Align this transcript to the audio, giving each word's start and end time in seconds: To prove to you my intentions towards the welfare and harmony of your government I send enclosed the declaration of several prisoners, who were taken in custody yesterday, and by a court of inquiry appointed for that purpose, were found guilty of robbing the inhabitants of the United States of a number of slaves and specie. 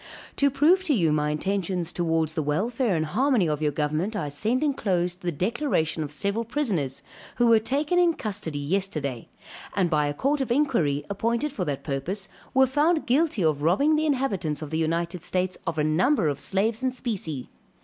To 0.37 0.49
prove 0.49 0.83
to 0.85 0.95
you 0.95 1.11
my 1.13 1.29
intentions 1.29 1.93
towards 1.93 2.33
the 2.33 2.41
welfare 2.41 2.95
and 2.95 3.05
harmony 3.05 3.47
of 3.47 3.61
your 3.61 3.71
government 3.71 4.15
I 4.15 4.29
send 4.29 4.63
enclosed 4.63 5.21
the 5.21 5.31
declaration 5.31 6.01
of 6.01 6.09
several 6.09 6.43
prisoners, 6.43 7.03
who 7.35 7.45
were 7.45 7.59
taken 7.59 7.99
in 7.99 8.15
custody 8.15 8.57
yesterday, 8.57 9.29
and 9.75 9.91
by 9.91 10.07
a 10.07 10.15
court 10.15 10.41
of 10.41 10.51
inquiry 10.51 11.05
appointed 11.07 11.53
for 11.53 11.65
that 11.65 11.83
purpose, 11.83 12.27
were 12.51 12.65
found 12.65 13.05
guilty 13.05 13.43
of 13.43 13.61
robbing 13.61 13.95
the 13.95 14.07
inhabitants 14.07 14.63
of 14.63 14.71
the 14.71 14.79
United 14.79 15.21
States 15.21 15.55
of 15.67 15.77
a 15.77 15.83
number 15.83 16.29
of 16.29 16.39
slaves 16.39 16.81
and 16.81 16.95
specie. 16.95 17.51